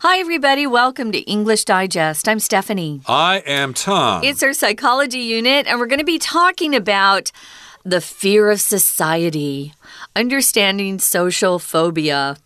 [0.00, 0.64] Hi, everybody.
[0.64, 2.28] Welcome to English Digest.
[2.28, 3.00] I'm Stephanie.
[3.08, 4.22] I am Tom.
[4.22, 7.32] It's our psychology unit, and we're going to be talking about
[7.88, 9.72] the fear of society,
[10.14, 12.36] understanding social phobia.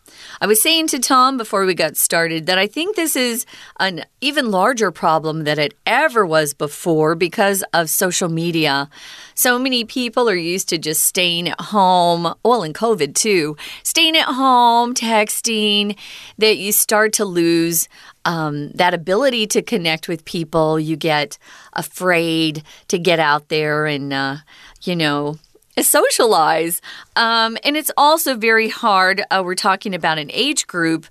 [0.40, 3.44] I was saying to Tom before we got started that I think this is
[3.80, 8.88] an even larger problem than it ever was before because of social media.
[9.34, 14.16] So many people are used to just staying at home, well, in COVID too, staying
[14.16, 15.98] at home, texting,
[16.38, 17.88] that you start to lose
[18.24, 20.78] um, that ability to connect with people.
[20.78, 21.38] You get
[21.72, 24.36] afraid to get out there and, uh,
[24.82, 25.38] you know,
[25.80, 26.80] socialize.
[27.16, 29.22] Um, and it's also very hard.
[29.30, 31.06] Uh, we're talking about an age group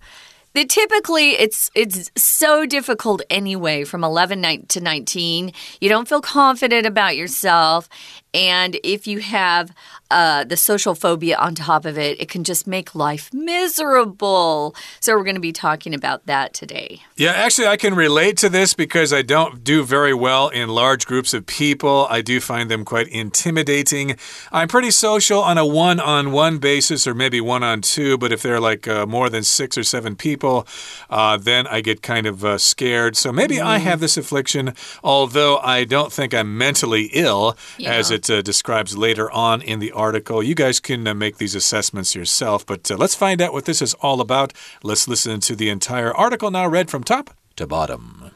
[0.54, 6.86] that typically it's it's so difficult anyway from 11 to 19 you don't feel confident
[6.86, 7.88] about yourself
[8.34, 9.74] and if you have
[10.10, 14.76] uh, the social phobia on top of it, it can just make life miserable.
[15.00, 17.02] So, we're going to be talking about that today.
[17.16, 21.06] Yeah, actually, I can relate to this because I don't do very well in large
[21.06, 22.08] groups of people.
[22.10, 24.18] I do find them quite intimidating.
[24.52, 28.32] I'm pretty social on a one on one basis or maybe one on two, but
[28.32, 30.68] if they're like uh, more than six or seven people,
[31.10, 33.16] uh, then I get kind of uh, scared.
[33.16, 33.64] So, maybe mm.
[33.64, 37.94] I have this affliction, although I don't think I'm mentally ill, yeah.
[37.94, 40.44] as it it uh, describes later on in the article.
[40.44, 43.82] You guys can uh, make these assessments yourself, but uh, let's find out what this
[43.82, 44.54] is all about.
[44.84, 48.32] Let's listen to the entire article now read from top to bottom.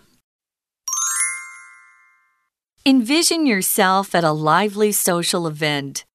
[2.86, 6.06] Envision yourself at a lively social event.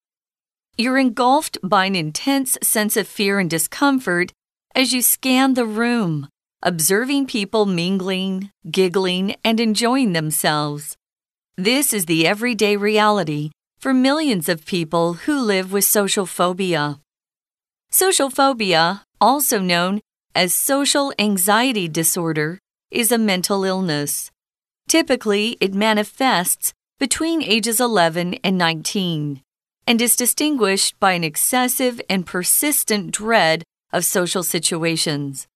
[0.76, 4.32] You're engulfed by an intense sense of fear and discomfort
[4.74, 6.28] as you scan the room,
[6.62, 10.96] observing people mingling, giggling, and enjoying themselves.
[11.56, 13.50] This is the everyday reality
[13.80, 17.00] for millions of people who live with social phobia.
[17.90, 20.02] Social phobia, also known
[20.34, 22.58] as social anxiety disorder,
[22.90, 24.30] is a mental illness.
[24.86, 29.40] Typically, it manifests between ages 11 and 19
[29.86, 33.62] and is distinguished by an excessive and persistent dread
[33.94, 35.46] of social situations.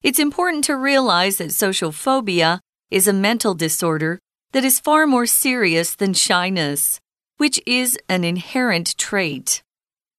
[0.00, 4.20] It's important to realize that social phobia is a mental disorder
[4.52, 7.00] that is far more serious than shyness
[7.38, 9.62] which is an inherent trait.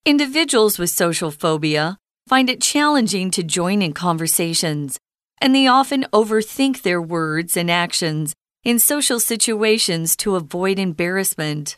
[0.05, 1.97] Individuals with social phobia
[2.27, 4.97] find it challenging to join in conversations,
[5.41, 11.77] and they often overthink their words and actions in social situations to avoid embarrassment.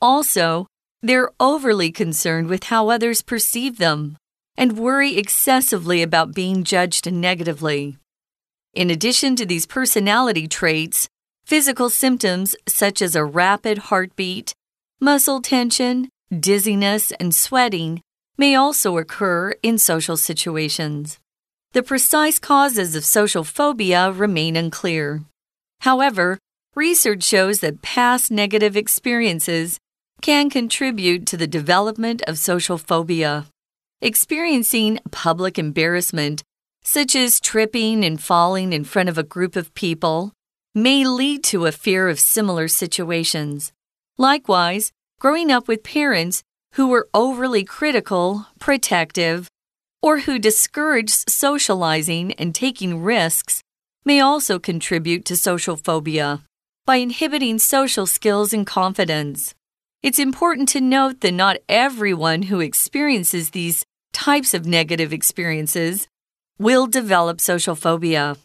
[0.00, 0.66] Also,
[1.02, 4.16] they're overly concerned with how others perceive them
[4.56, 7.96] and worry excessively about being judged negatively.
[8.74, 11.08] In addition to these personality traits,
[11.48, 14.52] Physical symptoms such as a rapid heartbeat,
[15.00, 18.02] muscle tension, dizziness, and sweating
[18.36, 21.18] may also occur in social situations.
[21.72, 25.22] The precise causes of social phobia remain unclear.
[25.80, 26.36] However,
[26.74, 29.78] research shows that past negative experiences
[30.20, 33.46] can contribute to the development of social phobia.
[34.02, 36.42] Experiencing public embarrassment,
[36.84, 40.34] such as tripping and falling in front of a group of people,
[40.74, 43.72] may lead to a fear of similar situations.
[44.16, 46.42] Likewise, growing up with parents
[46.72, 49.48] who were overly critical, protective,
[50.02, 53.62] or who discouraged socializing and taking risks
[54.04, 56.42] may also contribute to social phobia
[56.86, 59.54] by inhibiting social skills and confidence.
[60.02, 66.08] It's important to note that not everyone who experiences these types of negative experiences
[66.58, 68.36] will develop social phobia.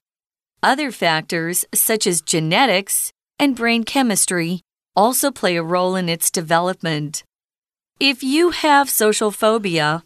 [0.63, 4.61] Other factors, such as genetics and brain chemistry,
[4.95, 7.23] also play a role in its development.
[7.99, 10.03] If you have social phobia,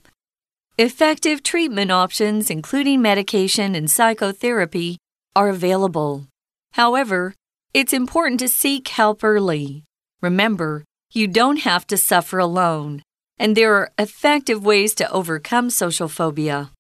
[0.79, 4.97] effective treatment options, including medication and psychotherapy,
[5.35, 6.25] are available.
[6.71, 7.35] However,
[7.75, 9.83] it's important to seek help early.
[10.23, 13.03] Remember, you don't have to suffer alone,
[13.37, 16.71] and there are effective ways to overcome social phobia.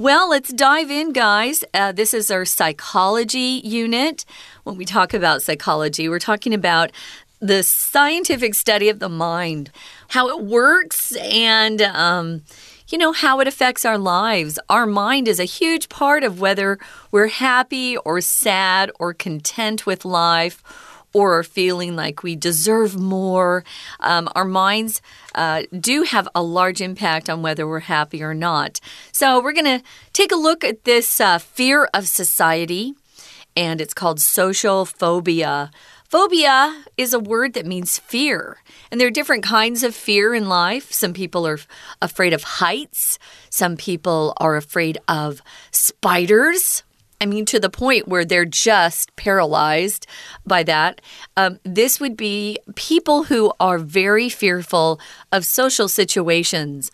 [0.00, 1.64] Well, let's dive in, guys.
[1.74, 4.24] Uh, this is our psychology unit.
[4.62, 6.92] When we talk about psychology, we're talking about
[7.40, 9.72] the scientific study of the mind,
[10.10, 12.42] how it works, and um,
[12.86, 14.56] you know, how it affects our lives.
[14.68, 16.78] Our mind is a huge part of whether
[17.10, 20.62] we're happy or sad or content with life
[21.18, 23.64] or feeling like we deserve more.
[24.00, 25.02] Um, our minds
[25.34, 28.80] uh, do have a large impact on whether we're happy or not.
[29.12, 29.82] So, we're going to
[30.12, 32.94] take a look at this uh, fear of society,
[33.56, 35.70] and it's called social phobia.
[36.08, 38.62] Phobia is a word that means fear.
[38.90, 40.90] And there are different kinds of fear in life.
[40.90, 41.58] Some people are
[42.00, 43.18] afraid of heights,
[43.50, 46.84] some people are afraid of spiders.
[47.20, 50.06] I mean, to the point where they're just paralyzed
[50.46, 51.00] by that.
[51.36, 55.00] Um, this would be people who are very fearful
[55.32, 56.92] of social situations.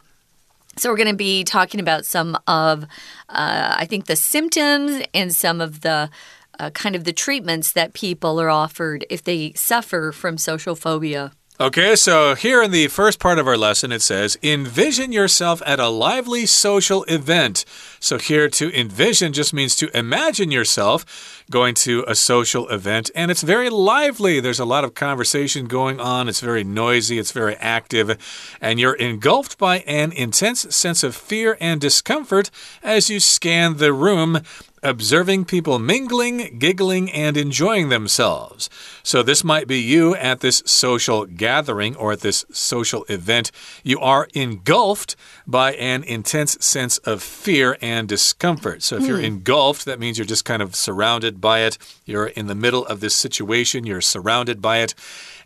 [0.76, 2.85] So, we're going to be talking about some of,
[3.29, 6.11] uh, I think, the symptoms and some of the
[6.59, 11.32] uh, kind of the treatments that people are offered if they suffer from social phobia.
[11.61, 15.79] Okay, so here in the first part of our lesson, it says, envision yourself at
[15.79, 17.65] a lively social event.
[18.01, 23.31] So here to envision just means to imagine yourself going to a social event, and
[23.31, 24.41] it's very lively.
[24.41, 28.19] There's a lot of conversation going on, it's very noisy, it's very active,
[28.61, 32.51] and you're engulfed by an intense sense of fear and discomfort
[32.83, 34.41] as you scan the room
[34.85, 38.71] observing people mingling, giggling, and enjoying themselves.
[39.03, 43.51] So, this might be you at this social gathering or at this social event.
[43.83, 45.17] You are engulfed
[45.47, 48.83] by an intense sense of fear and discomfort.
[48.83, 49.25] So, if you're hmm.
[49.25, 51.79] engulfed, that means you're just kind of surrounded by it.
[52.05, 54.95] You're in the middle of this situation, you're surrounded by it.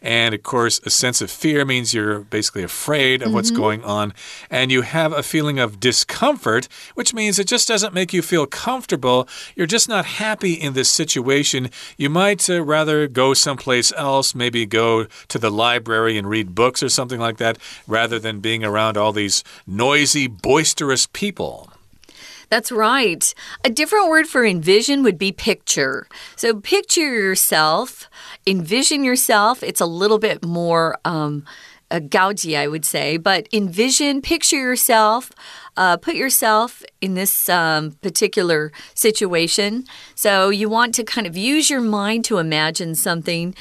[0.02, 3.34] And of course, a sense of fear means you're basically afraid of mm -hmm.
[3.34, 4.12] what's going on.
[4.50, 8.46] And you have a feeling of discomfort, which means it just doesn't make you feel
[8.46, 9.28] comfortable.
[9.56, 11.70] You're just not happy in this situation.
[11.96, 16.82] You might uh, rather go someplace else, maybe go to the library and read books
[16.82, 21.67] or something like that, rather than being around all these noisy, boisterous people.
[22.48, 23.34] That's right.
[23.64, 26.06] A different word for envision would be picture.
[26.36, 28.08] So picture yourself,
[28.46, 29.62] envision yourself.
[29.62, 30.98] It's a little bit more.
[31.04, 31.44] Um,
[31.90, 35.30] uh, gaugy, I would say, but envision, picture yourself,
[35.76, 39.84] uh, put yourself in this um, particular situation.
[40.14, 43.54] So you want to kind of use your mind to imagine something.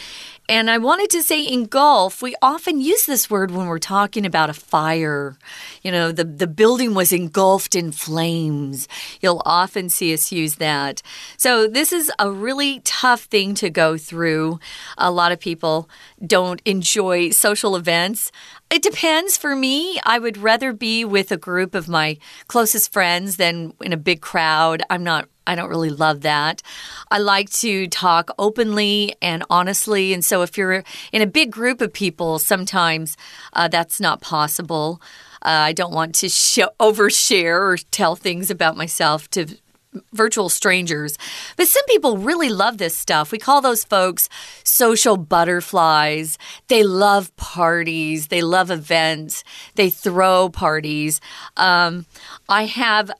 [0.50, 4.50] And I wanted to say engulf, we often use this word when we're talking about
[4.50, 5.38] a fire.
[5.84, 8.88] You know, the, the building was engulfed in flames.
[9.20, 11.02] You'll often see us use that.
[11.36, 14.62] So, this is a really tough thing to go through.
[14.98, 15.90] A lot of people
[16.26, 18.32] don't enjoy social events.
[18.70, 19.38] It depends.
[19.38, 22.18] For me, I would rather be with a group of my
[22.48, 24.84] closest friends than in a big crowd.
[24.90, 26.62] I'm not I don't really love that.
[27.10, 30.14] I like to talk openly and honestly.
[30.14, 30.84] And so if you're
[31.14, 33.16] in a big group of people, sometimes
[33.54, 35.02] uh, that's not possible.
[35.42, 36.28] Uh, I don't want to
[36.80, 39.58] overshare or tell things about myself to
[40.14, 41.18] virtual strangers.
[41.56, 43.32] But some people really love this stuff.
[43.32, 44.30] We call those folks
[44.64, 46.38] social butterflies.
[46.68, 49.44] They love parties, they love events,
[49.76, 51.22] they throw parties.
[51.56, 52.06] Um,
[52.50, 53.12] I have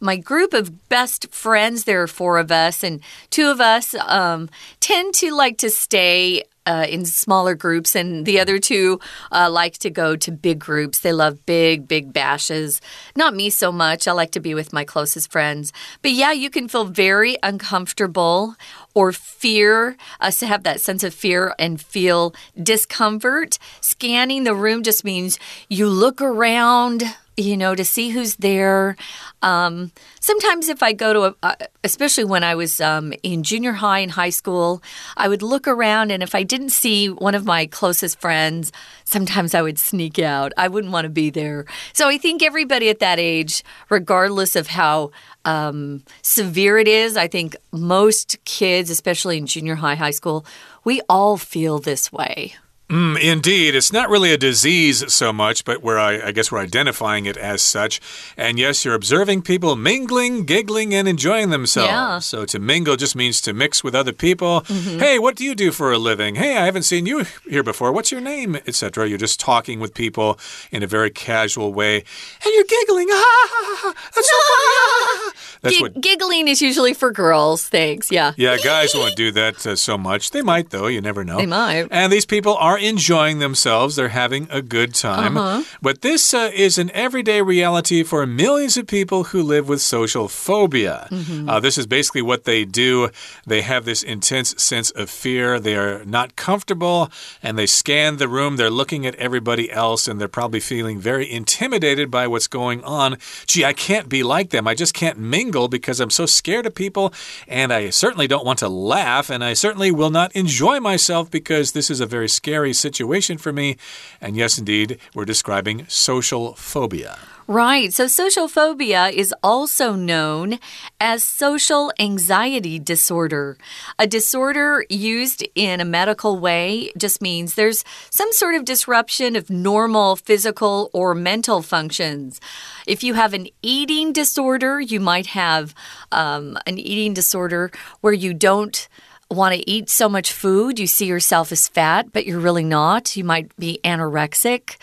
[0.00, 3.00] my group of best friends, there are four of us, and
[3.30, 4.50] two of us um,
[4.80, 9.00] tend to like to stay uh, in smaller groups, and the other two
[9.30, 11.00] uh, like to go to big groups.
[11.00, 12.80] They love big, big bashes.
[13.16, 14.06] Not me so much.
[14.06, 15.72] I like to be with my closest friends.
[16.02, 18.56] But yeah, you can feel very uncomfortable
[18.94, 23.58] or fear, us to have that sense of fear and feel discomfort.
[23.80, 25.38] Scanning the room just means
[25.68, 27.04] you look around
[27.36, 28.96] you know, to see who's there.
[29.40, 29.90] Um,
[30.20, 34.00] sometimes, if I go to a, uh, especially when I was um, in junior high
[34.00, 34.82] and high school,
[35.16, 38.72] I would look around, and if I didn't see one of my closest friends,
[39.04, 40.52] sometimes I would sneak out.
[40.56, 41.64] I wouldn't want to be there.
[41.92, 45.10] So I think everybody at that age, regardless of how
[45.44, 50.44] um, severe it is, I think most kids, especially in junior high, high school,
[50.84, 52.54] we all feel this way.
[52.92, 56.58] Mm, indeed, it's not really a disease so much, but where I, I, guess we're
[56.58, 58.02] identifying it as such.
[58.36, 61.88] And yes, you're observing people mingling, giggling, and enjoying themselves.
[61.88, 62.18] Yeah.
[62.18, 64.66] So to mingle just means to mix with other people.
[64.68, 64.98] Mm -hmm.
[65.00, 66.36] Hey, what do you do for a living?
[66.36, 67.92] Hey, I haven't seen you here before.
[67.92, 69.08] What's your name, etc.
[69.08, 72.04] You're just talking with people in a very casual way,
[72.44, 73.08] and you're giggling.
[73.10, 75.32] Ah, that's so funny.
[75.62, 77.68] That's what giggling is usually for girls.
[77.68, 78.10] Thanks.
[78.10, 78.32] Yeah.
[78.36, 80.30] Yeah, guys won't do that uh, so much.
[80.30, 80.88] They might though.
[80.88, 81.38] You never know.
[81.38, 81.86] They might.
[81.90, 83.96] And these people are enjoying themselves.
[83.96, 85.36] They're having a good time.
[85.36, 85.64] Uh -huh.
[85.80, 90.28] But this uh, is an everyday reality for millions of people who live with social
[90.28, 91.06] phobia.
[91.10, 91.48] Mm -hmm.
[91.48, 93.08] uh, this is basically what they do.
[93.46, 95.60] They have this intense sense of fear.
[95.60, 97.08] They are not comfortable
[97.42, 98.56] and they scan the room.
[98.56, 103.16] They're looking at everybody else and they're probably feeling very intimidated by what's going on.
[103.46, 104.66] Gee, I can't be like them.
[104.66, 107.12] I just can't mingle because I'm so scared of people
[107.48, 111.72] and I certainly don't want to laugh and I certainly will not enjoy myself because
[111.72, 113.76] this is a very scary situation for me.
[114.20, 117.18] And yes, indeed, we're describing social phobia.
[117.48, 117.92] Right.
[117.92, 120.60] So social phobia is also known
[121.00, 123.58] as social anxiety disorder.
[123.98, 129.50] A disorder used in a medical way just means there's some sort of disruption of
[129.50, 132.40] normal physical or mental functions.
[132.86, 135.74] If you have an eating disorder, you might have
[136.12, 138.88] um, an eating disorder where you don't
[139.32, 143.16] want to eat so much food, you see yourself as fat, but you're really not.
[143.16, 144.76] You might be anorexic,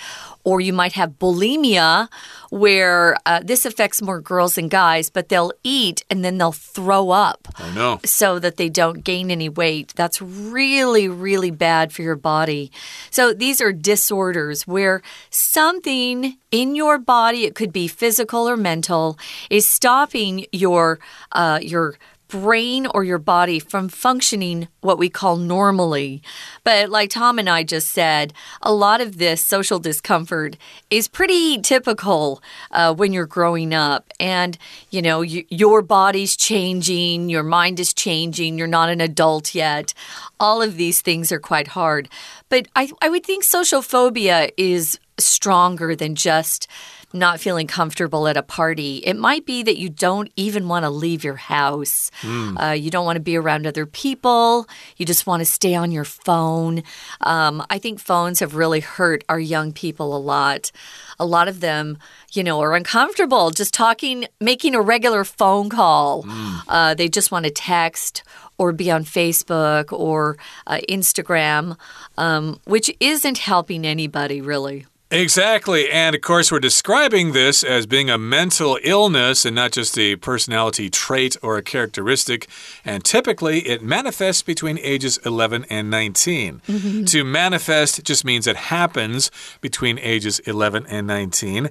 [0.43, 2.07] or you might have bulimia,
[2.49, 7.11] where uh, this affects more girls than guys, but they'll eat and then they'll throw
[7.11, 7.47] up.
[7.59, 7.99] Oh, no.
[8.05, 9.93] So that they don't gain any weight.
[9.95, 12.71] That's really, really bad for your body.
[13.11, 19.17] So these are disorders where something in your body, it could be physical or mental,
[19.49, 20.99] is stopping your
[21.31, 21.95] uh, your
[22.29, 26.21] brain or your body from functioning what we call normally.
[26.63, 30.55] But like Tom and I just said, a lot of this social discomfort
[30.89, 34.13] is pretty typical uh, when you're growing up.
[34.19, 34.57] And,
[34.91, 39.93] you know, your body's changing, your mind is changing, you're not an adult yet.
[40.39, 42.07] All of these things are quite hard.
[42.47, 46.67] But I, I would think social phobia is stronger than just
[47.13, 48.97] not feeling comfortable at a party.
[48.97, 52.11] It might be that you don't even want to leave your house.
[52.21, 52.61] Mm.
[52.61, 54.67] Uh, you don't want to be around other people.
[54.97, 56.83] You just want to stay on your phone.
[57.21, 60.71] Um, I think phones have really hurt our young people a lot.
[61.19, 61.97] A lot of them,
[62.31, 66.23] you know, are uncomfortable just talking, making a regular phone call.
[66.23, 66.61] Mm.
[66.67, 68.23] Uh, they just want to text
[68.57, 70.37] or be on Facebook or
[70.67, 71.77] uh, Instagram,
[72.17, 74.85] um, which isn't helping anybody really.
[75.11, 75.89] Exactly.
[75.89, 80.17] And of course, we're describing this as being a mental illness and not just a
[80.17, 82.47] personality trait or a characteristic.
[82.85, 86.61] And typically, it manifests between ages 11 and 19.
[86.67, 87.05] Mm -hmm.
[87.07, 91.69] To manifest just means it happens between ages 11 and 19.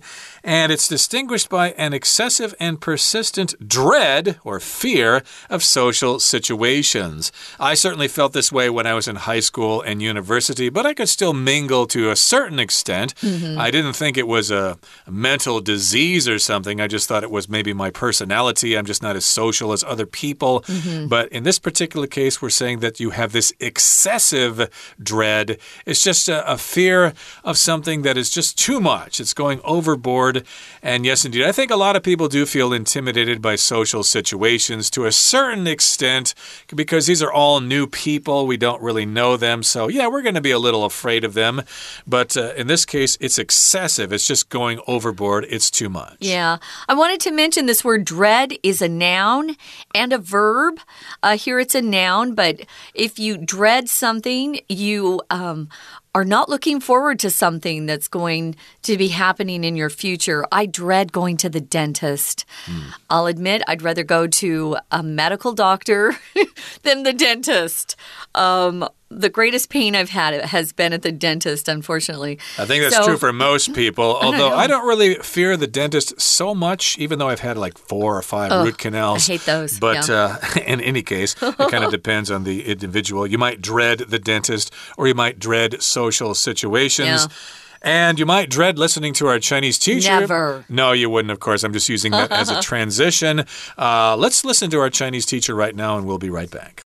[0.48, 7.30] And it's distinguished by an excessive and persistent dread or fear of social situations.
[7.60, 10.94] I certainly felt this way when I was in high school and university, but I
[10.94, 13.14] could still mingle to a certain extent.
[13.20, 13.66] Mm -hmm.
[13.66, 16.80] I didn't think it was a mental disease or something.
[16.80, 18.68] I just thought it was maybe my personality.
[18.68, 20.54] I'm just not as social as other people.
[20.74, 21.08] Mm -hmm.
[21.08, 25.58] But in this particular case, we're saying that you have this excessive dread.
[25.84, 27.12] It's just a, a fear
[27.42, 30.37] of something that is just too much, it's going overboard.
[30.82, 34.90] And yes, indeed, I think a lot of people do feel intimidated by social situations
[34.90, 36.34] to a certain extent
[36.74, 38.46] because these are all new people.
[38.46, 39.62] We don't really know them.
[39.62, 41.62] So, yeah, we're going to be a little afraid of them.
[42.06, 44.12] But uh, in this case, it's excessive.
[44.12, 45.46] It's just going overboard.
[45.48, 46.16] It's too much.
[46.20, 46.58] Yeah.
[46.88, 49.56] I wanted to mention this word dread is a noun
[49.94, 50.80] and a verb.
[51.22, 52.60] Uh, here it's a noun, but
[52.94, 55.68] if you dread something, you um,
[56.14, 60.44] are not looking forward to something that's going to be happening in your future.
[60.50, 62.44] I dread going to the dentist.
[62.66, 62.94] Mm.
[63.10, 66.16] I'll admit I'd rather go to a medical doctor
[66.82, 67.96] than the dentist.
[68.34, 72.38] Um, the greatest pain I've had has been at the dentist, unfortunately.
[72.58, 74.18] I think that's so, true for most people.
[74.20, 77.78] Although I, I, don't really fear the dentist so much, even though I've had like
[77.78, 79.28] four or five oh, root canals.
[79.28, 79.78] I hate those.
[79.78, 80.38] But yeah.
[80.42, 83.26] uh, in any case, it kind of depends on the individual.
[83.26, 87.26] You might dread the dentist, or you might dread social situations.
[87.28, 87.36] Yeah.
[87.80, 90.08] And you might dread listening to our Chinese teacher.
[90.08, 90.64] Never.
[90.68, 91.62] No, you wouldn't, of course.
[91.62, 93.44] I'm just using that as a transition.
[93.78, 96.82] Uh, let's listen to our Chinese teacher right now, and we'll be right back.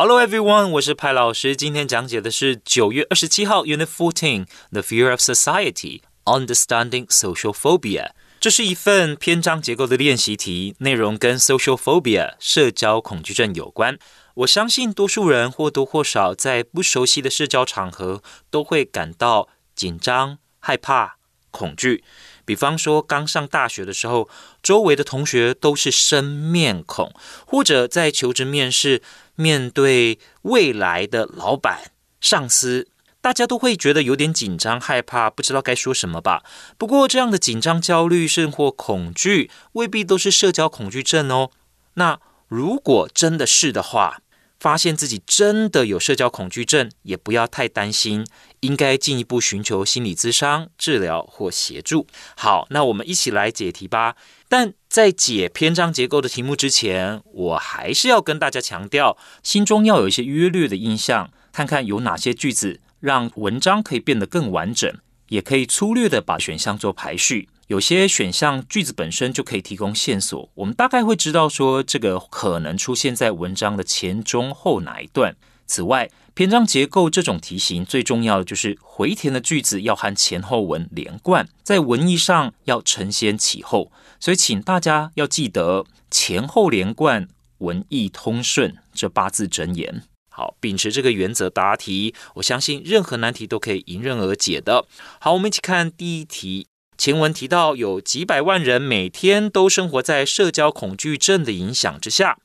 [0.00, 1.56] Hello everyone，我是派老师。
[1.56, 8.10] 今天讲解的是九月二十七号 Unit Fourteen The Fear of Society Understanding Social Phobia。
[8.38, 13.98] 这是一份篇章结构的练习题，内容跟 social phobia 社交恐惧症有关。
[14.34, 21.16] 我相信多数人或多或少在不熟悉的社交场合都会感到紧张、害怕、
[21.50, 22.04] 恐惧。
[22.44, 24.30] 比方说，刚上大学的时候，
[24.62, 27.12] 周围的同学都是生面孔，
[27.44, 29.02] 或者在求职面试，
[29.38, 32.88] 面对未来的老板、上司，
[33.20, 36.42] 大家都会觉得有点紧张、害怕，不知道该说什么吧。
[36.76, 41.52] 不过，这样的紧张、焦虑甚或恐惧，未必都是社交恐惧症哦。
[41.94, 42.18] 那
[42.48, 44.22] 如果真的是的话，
[44.58, 48.26] 发现自己真的有社交恐惧症，也不要太担心，
[48.58, 52.08] 应该进一步寻求心理咨商治疗或协助。
[52.36, 54.16] 好，那我们一起来解题吧。
[54.48, 64.90] 但在解篇章结构的题目之前，我还是要跟大家强调，心中要有一些约略的印象，看看有哪些句子让文章可以变得更完整，
[65.28, 67.50] 也可以粗略的把选项做排序。
[67.66, 75.36] 有些选项句子本身就可以提供线索，我们大概会知道说这个可能出现在文章的前、中、后哪一段。
[75.66, 83.92] 此外，篇章结构这种题型最重要的就是回填的句子要和前后文连贯，在文意上要承先启后。
[84.20, 90.02] 所以，请大家要记得前后连贯、文意通顺这八字真言。
[90.30, 94.86] 好，秉持这个原则答题，我相信任何难题都可以迎刃而解的。
[95.20, 96.66] 好，我们一起看第一题。
[96.96, 102.38] 前文提到有几百万人每天都生活在社交恐惧症的影响之下。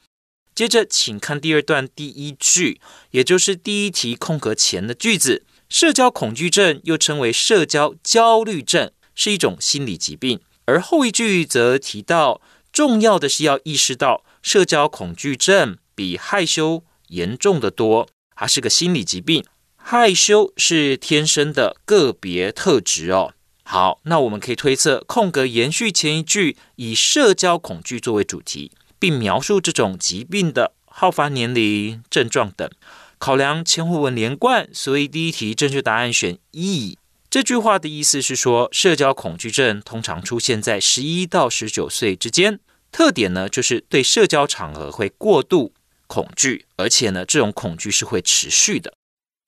[0.54, 5.44] 接着，请看第二段第一句，也就是第一题空格前的句子。
[5.70, 10.40] 社交恐惧症又称为社交焦虑症，是一种心理疾病。
[10.66, 12.42] 而后一句则提到，
[12.72, 19.44] 重要的是要意识到，社交恐惧症比害羞严重的多，它是个心理疾病。
[19.76, 23.34] 害羞是天生的个别特质哦。
[23.64, 28.72] 好，那我们可以推测，空格延续前一句，以社交恐惧作为主题。
[29.04, 32.70] 并描述这种疾病的好发年龄、症状等。
[33.18, 36.98] 考量前后文连贯，所以第一题正确答案选 E。
[37.33, 42.59] 这句话的意思是说，社交恐惧症通常出现在十一到十九岁之间，
[42.91, 45.75] 特点呢就是对社交场合会过度
[46.07, 48.95] 恐惧，而且呢这种恐惧是会持续的。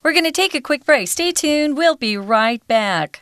[0.02, 1.08] We're going to take a quick break.
[1.08, 1.74] Stay tuned.
[1.74, 3.20] We'll be right back.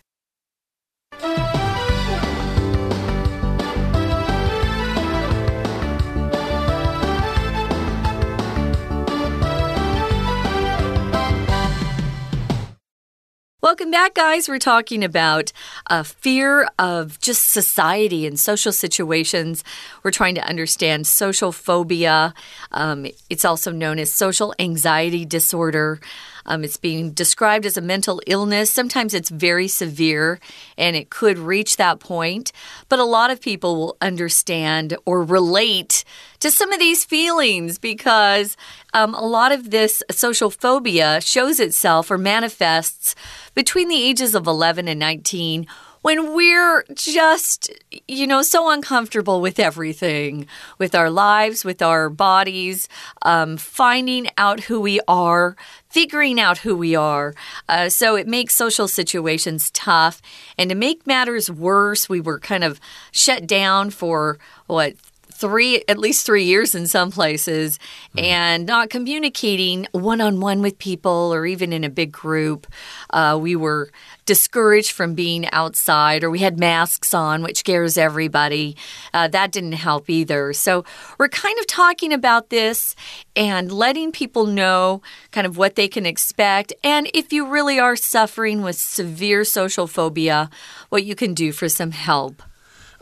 [13.63, 14.49] Welcome back, guys.
[14.49, 15.53] We're talking about
[15.87, 19.63] uh, fear of just society and social situations.
[20.03, 22.33] We're trying to understand social phobia.
[22.73, 26.01] Um, it's also known as social anxiety disorder.
[26.45, 28.69] Um, it's being described as a mental illness.
[28.69, 30.39] Sometimes it's very severe
[30.77, 32.51] and it could reach that point.
[32.89, 36.03] But a lot of people will understand or relate
[36.39, 38.57] to some of these feelings because
[38.93, 43.15] um, a lot of this social phobia shows itself or manifests
[43.53, 45.67] between the ages of 11 and 19
[46.03, 47.71] when we're just,
[48.07, 50.45] you know, so uncomfortable with everything,
[50.77, 52.87] with our lives, with our bodies,
[53.23, 55.55] um, finding out who we are,
[55.89, 57.33] figuring out who we are.
[57.69, 60.21] Uh, so it makes social situations tough.
[60.57, 62.81] And to make matters worse, we were kind of
[63.11, 64.95] shut down for what?
[65.43, 67.77] Three at least three years in some places
[68.15, 68.23] mm.
[68.23, 72.65] and not communicating one-on-one with people or even in a big group
[73.09, 73.89] uh, we were
[74.25, 78.75] discouraged from being outside, or we had masks on, which scares everybody.
[79.13, 80.53] Uh, that didn't help either.
[80.53, 80.85] So
[81.17, 82.95] we're kind of talking about this
[83.35, 86.73] and letting people know kind of what they can expect.
[86.83, 90.49] And if you really are suffering with severe social phobia,
[90.89, 92.41] what you can do for some help.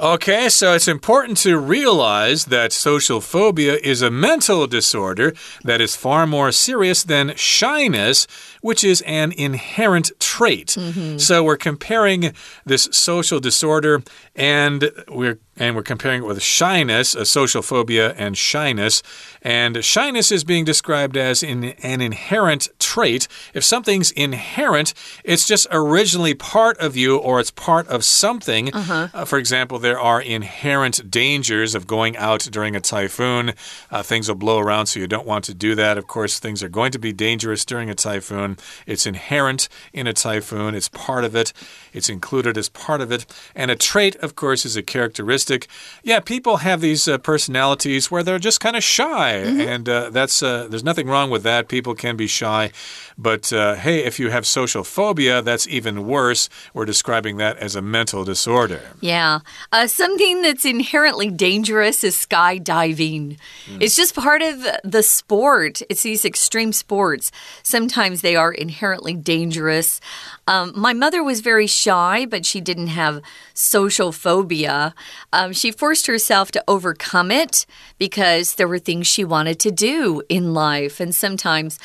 [0.02, 5.96] Okay, so it's important to realize that social phobia is a mental disorder that is
[5.96, 8.26] far more serious than shyness,
[8.62, 10.76] which is an inherent trait.
[10.76, 11.20] Mm -hmm.
[11.20, 12.34] So we're comparing
[12.66, 14.02] this social disorder
[14.36, 19.04] and we're and we're comparing it with shyness, a social phobia and shyness.
[19.44, 23.28] And shyness is being described as in, an inherent trait.
[23.54, 28.74] If something's inherent, it's just originally part of you or it's part of something.
[28.74, 29.10] Uh -huh.
[29.14, 33.54] uh, for example, there are inherent dangers of going out during a typhoon.
[33.92, 35.98] Uh, things will blow around, so you don't want to do that.
[35.98, 38.58] Of course, things are going to be dangerous during a typhoon.
[38.86, 41.54] It's inherent in a typhoon, it's part of it,
[41.94, 43.26] it's included as part of it.
[43.56, 45.68] And a trait, of course, is a characteristic.
[46.04, 49.76] Yeah, people have these uh, personalities where they're just kind of shy, mm -hmm.
[49.76, 51.68] and uh, that's uh, there's nothing wrong with that.
[51.68, 52.72] People can be shy,
[53.18, 56.50] but uh, hey, if you have social phobia, that's even worse.
[56.74, 58.82] We're describing that as a mental disorder.
[59.00, 59.40] Yeah,
[59.72, 63.38] uh, something that's inherently dangerous is skydiving.
[63.68, 63.82] Mm.
[63.82, 64.56] It's just part of
[64.92, 65.82] the sport.
[65.90, 67.32] It's these extreme sports.
[67.64, 70.00] Sometimes they are inherently dangerous.
[70.48, 73.22] Um, my mother was very shy, but she didn't have
[73.54, 74.94] social phobia.
[75.34, 77.66] Um, she forced herself to overcome it
[77.98, 81.00] because there were things she wanted to do in life.
[81.00, 81.80] And sometimes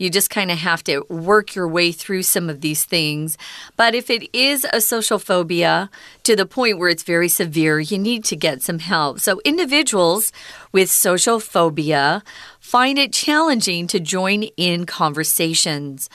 [0.00, 3.36] you just kind of have to work your way through some of these things.
[3.76, 5.90] But if it is a social phobia
[6.22, 9.20] to the point where it's very severe, you need to get some help.
[9.20, 10.32] So, individuals
[10.72, 12.22] with social phobia
[12.60, 16.08] find it challenging to join in conversations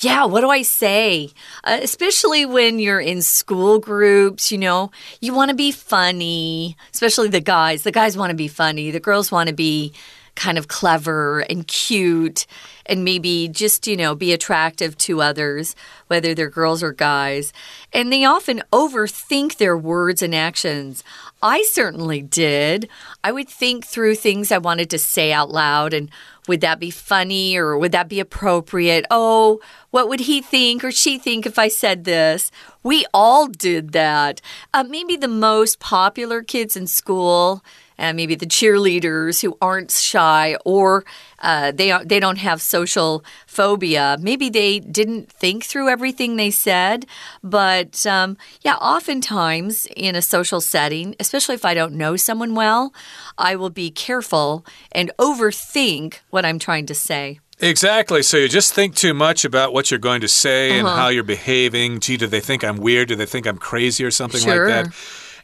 [0.00, 1.30] yeah, what do I say?
[1.64, 7.28] Uh, especially when you're in school groups, you know, you want to be funny, especially
[7.28, 7.82] the guys.
[7.82, 9.92] The guys want to be funny, the girls want to be
[10.34, 12.46] kind of clever and cute
[12.86, 15.76] and maybe just, you know, be attractive to others,
[16.08, 17.52] whether they're girls or guys.
[17.92, 21.04] And they often overthink their words and actions.
[21.42, 22.88] I certainly did.
[23.22, 26.10] I would think through things I wanted to say out loud and
[26.48, 29.06] would that be funny or would that be appropriate?
[29.10, 32.50] Oh, what would he think or she think if I said this?
[32.82, 34.40] We all did that.
[34.74, 37.62] Uh, maybe the most popular kids in school
[38.00, 41.04] and maybe the cheerleaders who aren't shy or
[41.42, 44.16] uh, they are, they don't have social phobia.
[44.20, 47.06] Maybe they didn't think through everything they said,
[47.42, 52.92] but um, yeah, oftentimes in a social setting, especially if I don't know someone well,
[53.38, 57.40] I will be careful and overthink what I'm trying to say.
[57.62, 58.22] Exactly.
[58.22, 60.78] So you just think too much about what you're going to say Uh -huh.
[60.78, 62.00] and how you're behaving.
[62.00, 63.08] Gee, do they think I'm weird?
[63.08, 64.66] Do they think I'm crazy or something Sure.
[64.66, 64.94] like that?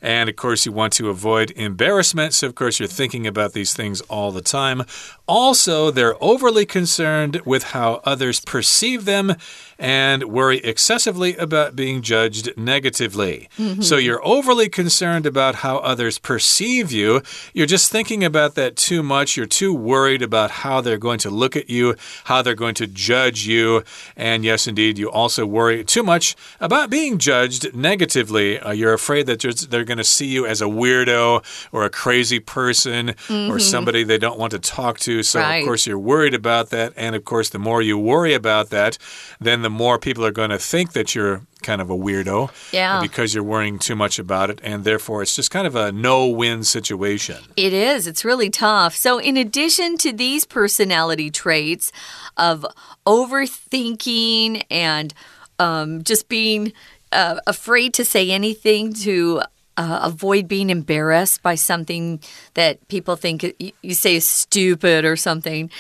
[0.07, 2.33] And of course, you want to avoid embarrassment.
[2.33, 4.85] So, of course, you're thinking about these things all the time.
[5.27, 9.35] Also, they're overly concerned with how others perceive them
[9.81, 13.49] and worry excessively about being judged negatively.
[13.59, 13.83] Mm -hmm.
[13.83, 17.21] So, you're overly concerned about how others perceive you.
[17.53, 19.37] You're just thinking about that too much.
[19.37, 22.87] You're too worried about how they're going to look at you, how they're going to
[22.87, 23.83] judge you.
[24.17, 28.61] And yes, indeed, you also worry too much about being judged negatively.
[28.61, 29.41] Uh, you're afraid that
[29.71, 33.51] they're going to see you as a weirdo or a crazy person mm -hmm.
[33.51, 35.23] or somebody they don't want to talk to.
[35.23, 35.61] So, right.
[35.61, 36.93] of course, you're worried about that.
[36.97, 38.99] And, of course, the more you worry about that,
[39.41, 42.51] then the more people are going to think that you're kind of a weirdo.
[42.73, 43.01] Yeah.
[43.01, 44.61] Because you're worrying too much about it.
[44.63, 47.37] And therefore, it's just kind of a no win situation.
[47.57, 48.07] It is.
[48.07, 48.95] It's really tough.
[48.95, 51.93] So, in addition to these personality traits
[52.37, 52.65] of
[53.05, 55.15] overthinking and
[55.59, 56.73] um, just being
[57.13, 59.43] uh, afraid to say anything to
[59.77, 62.21] uh, avoid being embarrassed by something
[62.55, 63.45] that people think
[63.83, 65.71] you say is stupid or something.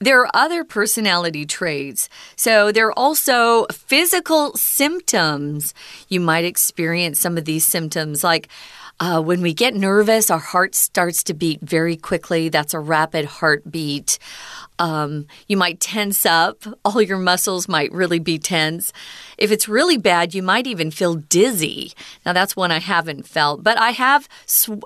[0.00, 2.08] There are other personality traits.
[2.36, 5.74] So there are also physical symptoms.
[6.08, 8.48] You might experience some of these symptoms like.
[9.00, 12.48] Uh, when we get nervous, our heart starts to beat very quickly.
[12.48, 14.20] That's a rapid heartbeat.
[14.78, 16.64] Um, you might tense up.
[16.84, 18.92] All your muscles might really be tense.
[19.38, 21.92] If it's really bad, you might even feel dizzy.
[22.26, 24.28] Now that's one I haven't felt, but I have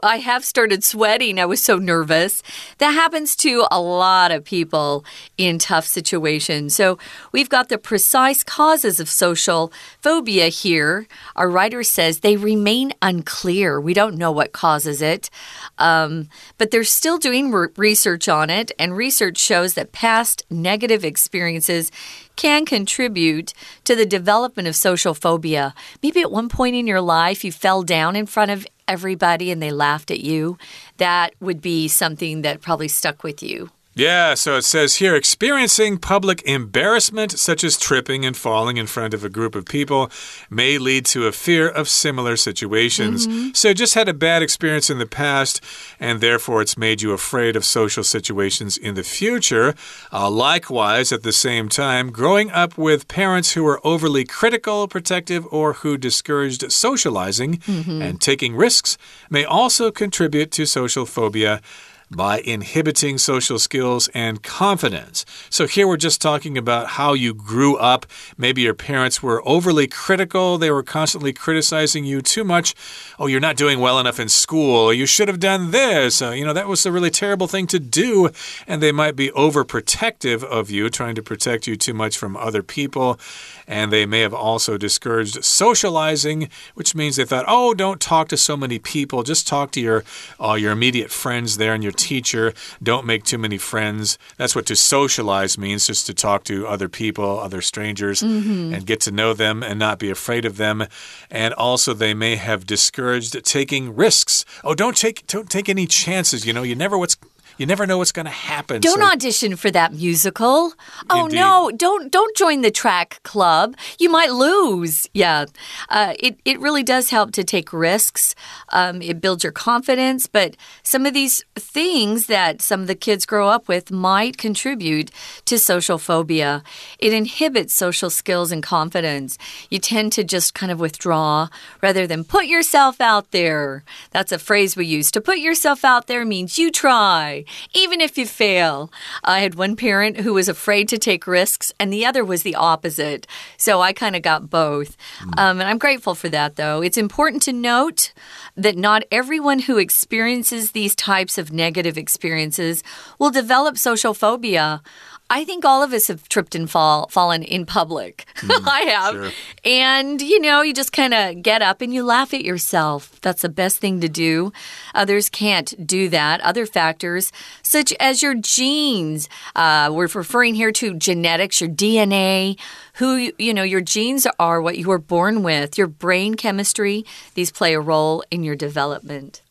[0.03, 1.38] I have started sweating.
[1.38, 2.42] I was so nervous.
[2.79, 5.05] That happens to a lot of people
[5.37, 6.74] in tough situations.
[6.74, 6.98] So
[7.33, 9.72] we've got the precise causes of social
[10.03, 11.07] phobia here.
[11.37, 13.81] Our writer says they remain unclear.
[13.81, 15.31] We don't know what causes it,
[15.79, 21.05] um, but they're still doing re research on it, and research shows that past negative
[21.05, 21.93] experiences
[22.37, 25.73] can contribute to the development of social phobia.
[26.03, 29.62] Maybe at one point in your life you fell down in front of everybody and
[29.62, 30.59] they laughed at you.
[30.97, 33.71] That would be something that probably stuck with you.
[33.99, 39.13] Yeah, so it says here experiencing public embarrassment, such as tripping and falling in front
[39.13, 40.09] of a group of people,
[40.49, 43.27] may lead to a fear of similar situations.
[43.27, 43.57] Mm -hmm.
[43.57, 45.61] So just had a bad experience in the past,
[45.99, 49.75] and therefore it's made you afraid of social situations in the future.
[50.13, 55.43] Uh, likewise, at the same time, growing up with parents who were overly critical, protective,
[55.51, 58.03] or who discouraged socializing mm -hmm.
[58.03, 58.97] and taking risks
[59.29, 61.61] may also contribute to social phobia
[62.11, 65.25] by inhibiting social skills and confidence.
[65.51, 68.07] So, here we're just talking about how you grew up.
[68.37, 72.75] Maybe your parents were overly critical, they were constantly criticizing you too much.
[73.18, 76.23] Oh, you're not doing well enough in school, you should have done this.
[76.23, 78.31] Uh, you know, that was a really terrible thing to do.
[78.66, 82.62] And they might be overprotective of you, trying to protect you too much from other
[82.62, 83.18] people.
[83.66, 88.37] And they may have also discouraged socializing, which means they thought, oh, don't talk to
[88.37, 89.23] so many people.
[89.23, 90.05] Just talk to your,
[90.40, 92.55] uh, your immediate friends there and your teacher.
[92.83, 94.19] Don't make too many friends.
[94.37, 98.75] That's what to socialize means, just to talk to other people, other strangers, mm -hmm.
[98.75, 100.87] and get to know them and not be afraid of them.
[101.31, 104.45] And also, they may have discouraged taking risks.
[104.63, 106.45] Oh, don't take don't take any chances.
[106.45, 107.17] You know, you never what's
[107.59, 108.81] you never know what's going to happen.
[108.81, 109.07] Don't so.
[109.07, 110.73] audition for that musical.
[111.11, 111.37] Oh Indeed.
[111.37, 113.77] no, don't don't join the track club.
[113.99, 115.09] You might lose.
[115.12, 115.47] Yeah,
[115.88, 118.35] uh, it it really does help to take risks.
[118.71, 123.27] Um, it builds your confidence, but some of these things that some of the kids
[123.27, 125.11] grow up with might contribute
[125.44, 126.62] to social phobia.
[126.99, 129.37] It inhibits social skills and confidence.
[129.68, 131.49] You tend to just kind of withdraw
[131.83, 133.83] rather than put yourself out there.
[134.12, 135.11] That's a phrase we use.
[135.11, 137.44] To put yourself out there means you try.
[137.75, 138.91] Even if you fail.
[139.25, 142.55] I had one parent who was afraid to take risks, and the other was the
[142.55, 143.27] opposite.
[143.57, 144.97] So I kind of got both.
[145.21, 145.39] Mm.
[145.39, 146.83] Um, and I'm grateful for that, though.
[146.83, 148.13] It's important to note
[148.57, 152.83] that not everyone who experiences these types of negative experiences
[153.19, 154.83] will develop social phobia.
[155.31, 158.25] I think all of us have tripped and fall fallen in public.
[158.37, 159.14] Mm, I have.
[159.14, 159.31] Sure.
[159.64, 163.21] And you know, you just kind of get up and you laugh at yourself.
[163.21, 164.53] That's the best thing to do.
[164.95, 166.41] Others can't do that.
[166.41, 167.31] Other factors
[167.62, 169.29] such as your genes.
[169.55, 172.59] Uh, we're referring here to genetics, your DNA,
[172.95, 177.05] who you know, your genes are what you were born with, your brain chemistry.
[177.35, 179.43] These play a role in your development.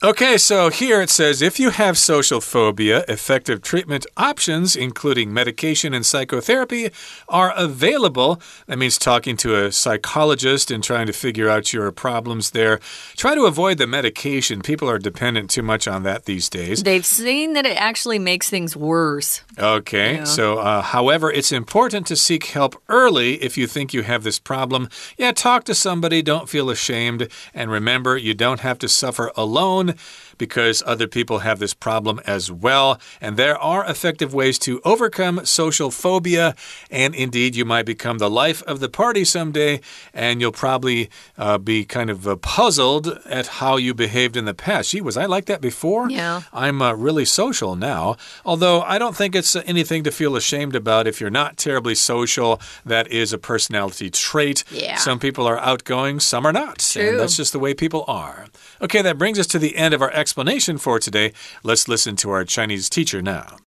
[0.00, 5.92] Okay, so here it says if you have social phobia, effective treatment options, including medication
[5.92, 6.90] and psychotherapy,
[7.28, 8.40] are available.
[8.68, 12.78] That means talking to a psychologist and trying to figure out your problems there.
[13.16, 14.62] Try to avoid the medication.
[14.62, 16.84] People are dependent too much on that these days.
[16.84, 19.42] They've seen that it actually makes things worse.
[19.58, 20.24] Okay, yeah.
[20.24, 24.38] so uh, however, it's important to seek help early if you think you have this
[24.38, 24.88] problem.
[25.16, 29.87] Yeah, talk to somebody, don't feel ashamed, and remember, you don't have to suffer alone
[29.88, 29.94] on
[30.38, 33.00] because other people have this problem as well.
[33.20, 36.54] And there are effective ways to overcome social phobia.
[36.90, 39.80] And indeed, you might become the life of the party someday,
[40.14, 44.54] and you'll probably uh, be kind of uh, puzzled at how you behaved in the
[44.54, 44.90] past.
[44.90, 46.10] Gee, was I like that before?
[46.10, 46.42] Yeah.
[46.52, 48.16] I'm uh, really social now.
[48.44, 52.60] Although I don't think it's anything to feel ashamed about if you're not terribly social.
[52.84, 54.64] That is a personality trait.
[54.70, 54.96] Yeah.
[54.96, 56.78] Some people are outgoing, some are not.
[56.78, 57.10] True.
[57.10, 58.46] And that's just the way people are.
[58.80, 61.32] Okay, that brings us to the end of our explanation for today.
[61.62, 63.58] Let's listen to our Chinese teacher now.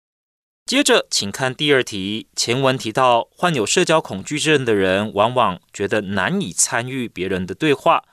[0.66, 2.28] 接着，请看第二题。
[2.36, 8.04] 前文提到，患有社交恐惧症的人往往觉得难以参与别人的对话，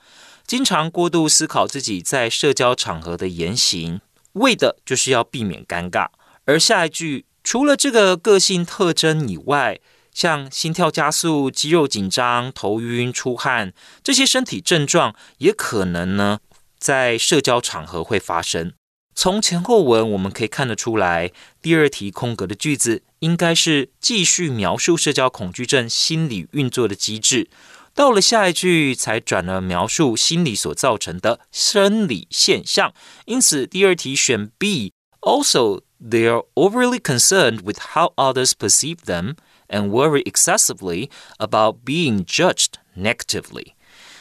[0.46, 4.00] 经常过度思考自己在社交场合的言行，
[4.32, 6.08] 为的就是要避免尴尬。
[6.46, 9.78] 而下一句，除了这个个性特征以外，
[10.12, 16.40] 像心跳加速、肌肉紧张、头晕、出汗这些身体症状，也可能呢
[16.78, 18.72] 在社交场合会发生。
[19.14, 27.50] 从前后文我们可以看得出来，第二题空格的句子应该是继续描述社交恐惧症心理运作的机制，
[27.94, 32.94] 到了下一句才转了描述心理所造成的生理现象。
[33.24, 34.92] 因此，第二题选 B。
[35.20, 39.34] Also, they are overly concerned with how others perceive them
[39.66, 43.72] and worry excessively about being judged negatively.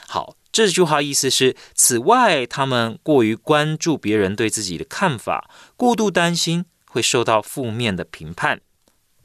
[0.07, 0.36] 好。
[0.57, 8.59] 这句话意思是：此外，他们过于关注别人对自己的看法，过度担心会受到负面的评判。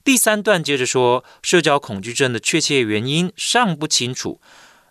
[0.05, 4.43] 第三段接着说，社交恐惧症的确切原因尚不清楚。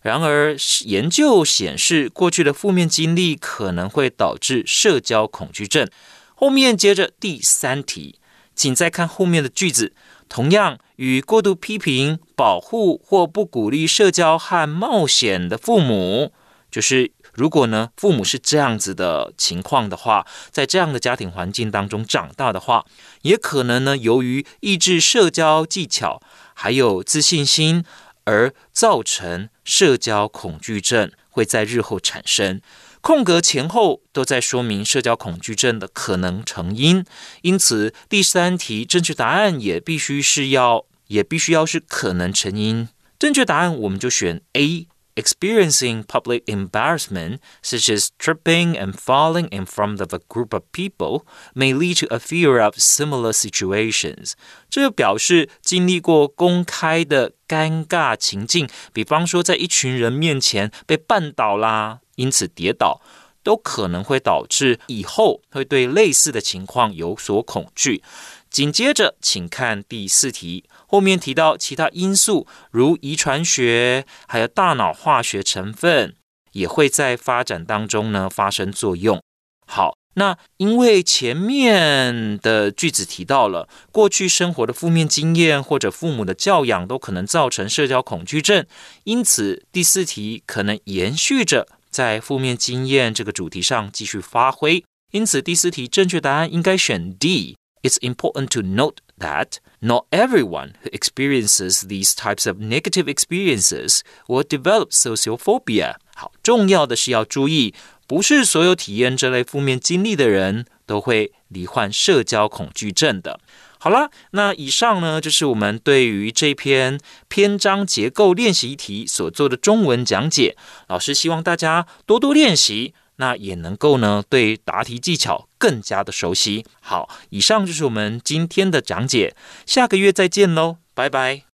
[0.01, 5.87] 然而，研究显示，过去的负面经历可能会导致社交恐惧症。
[6.33, 8.17] 后面接着第三题，
[8.55, 9.93] 请再看后面的句子。
[10.31, 16.31] 同样，与过度批评、保护或不鼓励社交和冒险的父母，
[16.71, 22.85] 就是如果呢，父母是这样子的情况的话，在这样的家庭环境当中长大的话，
[23.23, 26.21] 也可能呢，由于抑制社交技巧
[26.53, 27.83] 还有自信心，
[28.23, 32.61] 而造成社交恐惧症会在日后产生。
[33.01, 37.03] 空格前后都在说明社交恐惧症的可能成因，
[37.41, 42.87] 因此第三题正确答案也必须是要，也必须要是可能成因。
[43.17, 44.87] 正确答案我们就选 A。
[45.20, 51.22] Experiencing public embarrassment, such as tripping and falling in front of a group of people,
[51.54, 54.32] may lead to a fear of similar situations.
[54.68, 63.00] 这表示经历过公开的尴尬情境，比方说在一群人面前被绊倒啦，因此跌倒，
[63.42, 68.02] 都可能会导致以后会对类似的情况有所恐惧。
[68.51, 70.65] 紧接着，请看第四题。
[70.85, 76.17] 后面提到其他因素，如遗传学，还有大脑化学成分，
[76.51, 79.23] 也会在发展当中呢发生作用。
[79.65, 88.65] 好，那因为前面的句子提到了过去生活的负面经验或者父母的教养都可能造成社交恐惧症，
[89.05, 94.83] 因此第四题可能延续着在负面经验这个主题上继续发挥。
[95.11, 97.55] 因此第四题正确答案应该选 D。
[97.82, 104.90] It's important to note that not everyone who experiences these types of negative experiences will develop
[104.90, 105.96] social phobia.
[106.16, 107.74] 好，重要的是要注意，
[108.08, 113.38] 不是所有体验这类负面经历的人都会罹患社交恐惧症的。
[113.78, 116.98] 好了，那以上呢就是我们对于这篇
[117.28, 120.56] 篇章结构练习题所做的中文讲解。
[120.88, 122.94] 老师希望大家多多练习。
[123.21, 126.65] 那也能够呢对答题技巧更加的熟悉。
[126.81, 129.35] 好，以上就是我们今天的讲解，
[129.67, 131.50] 下个月再见喽，拜拜。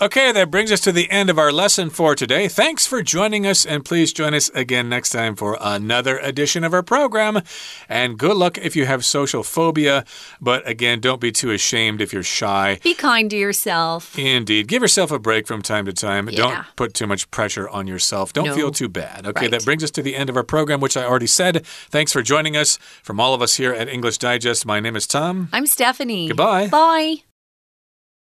[0.00, 2.46] Okay, that brings us to the end of our lesson for today.
[2.46, 6.72] Thanks for joining us, and please join us again next time for another edition of
[6.72, 7.40] our program.
[7.88, 10.04] And good luck if you have social phobia,
[10.40, 12.78] but again, don't be too ashamed if you're shy.
[12.84, 14.16] Be kind to yourself.
[14.16, 14.68] Indeed.
[14.68, 16.28] Give yourself a break from time to time.
[16.28, 16.36] Yeah.
[16.36, 18.32] Don't put too much pressure on yourself.
[18.32, 18.54] Don't No.
[18.54, 19.26] feel too bad.
[19.26, 19.50] Okay, Right.
[19.50, 21.66] that brings us to the end of our program, which I already said.
[21.90, 22.78] Thanks for joining us.
[23.02, 25.48] From all of us here at English Digest, my name is Tom.
[25.52, 26.28] I'm Stephanie.
[26.28, 26.68] Goodbye.
[26.68, 27.22] Bye.